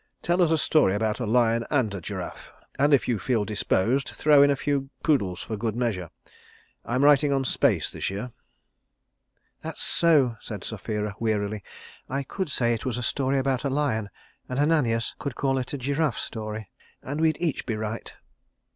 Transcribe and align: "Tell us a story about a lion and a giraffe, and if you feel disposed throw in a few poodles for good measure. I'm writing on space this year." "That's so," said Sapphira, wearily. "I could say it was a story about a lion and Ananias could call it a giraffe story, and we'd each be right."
"Tell 0.23 0.41
us 0.41 0.49
a 0.49 0.57
story 0.57 0.95
about 0.95 1.19
a 1.19 1.27
lion 1.27 1.63
and 1.69 1.93
a 1.93 2.01
giraffe, 2.01 2.51
and 2.79 2.91
if 2.91 3.07
you 3.07 3.19
feel 3.19 3.45
disposed 3.45 4.09
throw 4.09 4.41
in 4.41 4.49
a 4.49 4.55
few 4.55 4.89
poodles 5.03 5.43
for 5.43 5.55
good 5.55 5.75
measure. 5.75 6.09
I'm 6.83 7.03
writing 7.03 7.31
on 7.31 7.45
space 7.45 7.91
this 7.91 8.09
year." 8.09 8.31
"That's 9.61 9.83
so," 9.83 10.37
said 10.41 10.63
Sapphira, 10.63 11.13
wearily. 11.19 11.63
"I 12.09 12.23
could 12.23 12.49
say 12.49 12.73
it 12.73 12.83
was 12.83 12.97
a 12.97 13.03
story 13.03 13.37
about 13.37 13.63
a 13.63 13.69
lion 13.69 14.09
and 14.49 14.57
Ananias 14.57 15.13
could 15.19 15.35
call 15.35 15.59
it 15.59 15.71
a 15.73 15.77
giraffe 15.77 16.17
story, 16.17 16.71
and 17.03 17.21
we'd 17.21 17.37
each 17.39 17.67
be 17.67 17.75
right." 17.75 18.11